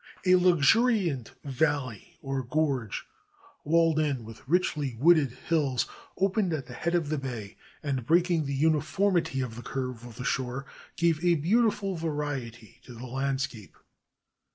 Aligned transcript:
A 0.25 0.33
luxuriant 0.33 1.33
valley 1.43 2.17
or 2.23 2.41
gorge, 2.41 3.05
walled 3.63 3.99
in 3.99 4.23
with 4.25 4.41
richly 4.49 4.95
wooded 4.99 5.29
hills, 5.47 5.85
opened 6.17 6.53
at 6.53 6.65
the 6.65 6.73
head 6.73 6.95
of 6.95 7.09
the 7.09 7.19
bay, 7.19 7.55
and 7.83 8.03
breaking 8.03 8.45
the 8.47 8.55
uniformity 8.55 9.41
of 9.41 9.55
the 9.55 9.61
curve 9.61 10.03
of 10.03 10.15
the 10.15 10.23
shore 10.25 10.65
gave 10.95 11.23
a 11.23 11.35
beautiful 11.35 11.93
variety 11.95 12.79
to 12.81 12.95
the 12.95 13.05
landscape. 13.05 13.77